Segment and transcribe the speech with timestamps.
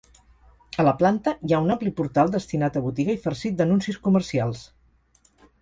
[0.83, 4.65] A la planta hi ha un ampli portal destinat a botiga i farcit d'anuncis comercials.